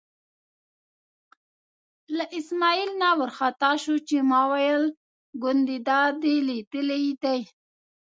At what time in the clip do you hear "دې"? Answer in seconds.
6.21-6.35